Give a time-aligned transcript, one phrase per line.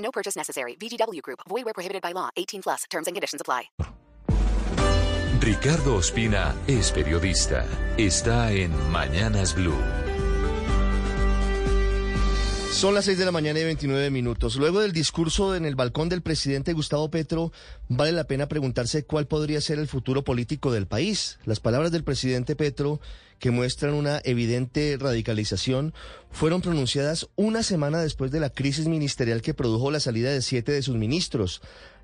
[0.00, 0.76] No purchase necessary.
[0.76, 1.40] VGW Group.
[1.48, 2.28] Void where prohibited by law.
[2.36, 2.84] 18 plus.
[2.90, 3.70] Terms and conditions apply.
[5.40, 7.64] Ricardo Ospina es periodista.
[7.96, 9.80] Está en Mañanas Blue.
[12.72, 14.56] Son las 6 de la mañana y 29 minutos.
[14.56, 17.52] Luego del discurso en el balcón del presidente Gustavo Petro,
[17.88, 21.38] vale la pena preguntarse cuál podría ser el futuro político del país.
[21.44, 23.00] Las palabras del presidente Petro,
[23.40, 25.92] que muestran una evidente radicalización,
[26.30, 30.70] fueron pronunciadas una semana después de la crisis ministerial que produjo la salida de siete
[30.70, 31.60] de sus ministros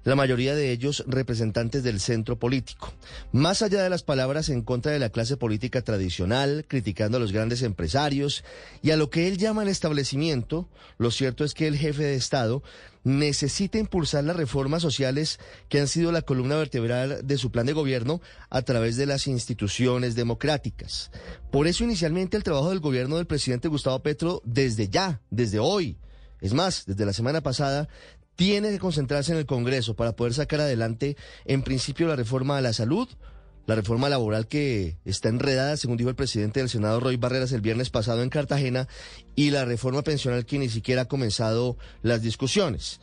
[0.06, 2.92] la mayoría de ellos representantes del centro político.
[3.32, 7.32] Más allá de las palabras en contra de la clase política tradicional, criticando a los
[7.32, 8.44] grandes empresarios
[8.82, 12.14] y a lo que él llama el establecimiento, lo cierto es que el jefe de
[12.14, 12.62] Estado
[13.06, 17.72] necesita impulsar las reformas sociales que han sido la columna vertebral de su plan de
[17.72, 21.12] gobierno a través de las instituciones democráticas.
[21.52, 25.98] Por eso inicialmente el trabajo del gobierno del presidente Gustavo Petro desde ya, desde hoy,
[26.40, 27.88] es más, desde la semana pasada,
[28.34, 32.60] tiene que concentrarse en el Congreso para poder sacar adelante, en principio, la reforma a
[32.60, 33.08] la salud,
[33.66, 37.60] la reforma laboral que está enredada, según dijo el presidente del Senado, Roy Barreras, el
[37.60, 38.88] viernes pasado en Cartagena,
[39.34, 43.00] y la reforma pensional que ni siquiera ha comenzado las discusiones.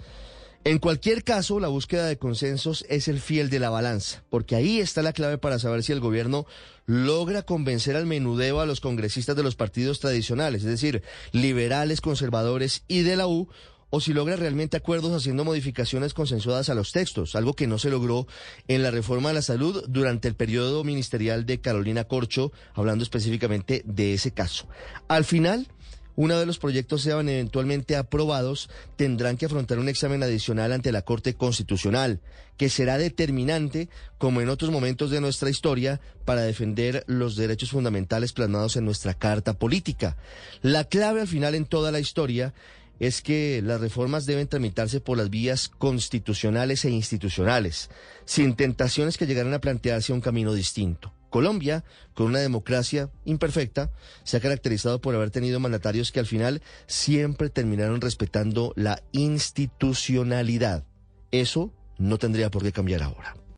[0.65, 4.79] En cualquier caso, la búsqueda de consensos es el fiel de la balanza, porque ahí
[4.79, 6.45] está la clave para saber si el gobierno
[6.85, 12.83] logra convencer al menudeo a los congresistas de los partidos tradicionales, es decir, liberales, conservadores
[12.87, 13.49] y de la U,
[13.95, 17.91] o si logra realmente acuerdos haciendo modificaciones consensuadas a los textos, algo que no se
[17.91, 18.25] logró
[18.67, 23.83] en la reforma de la salud durante el periodo ministerial de Carolina Corcho, hablando específicamente
[23.85, 24.67] de ese caso.
[25.07, 25.67] Al final,
[26.15, 31.03] una de los proyectos sean eventualmente aprobados, tendrán que afrontar un examen adicional ante la
[31.03, 32.19] Corte Constitucional,
[32.57, 38.33] que será determinante, como en otros momentos de nuestra historia, para defender los derechos fundamentales
[38.33, 40.17] plasmados en nuestra Carta Política.
[40.63, 42.55] La clave al final en toda la historia
[42.99, 47.89] es que las reformas deben tramitarse por las vías constitucionales e institucionales,
[48.25, 51.13] sin tentaciones que llegaran a plantearse un camino distinto.
[51.29, 51.83] Colombia,
[52.13, 53.91] con una democracia imperfecta,
[54.23, 60.85] se ha caracterizado por haber tenido mandatarios que al final siempre terminaron respetando la institucionalidad.
[61.31, 63.35] Eso no tendría por qué cambiar ahora.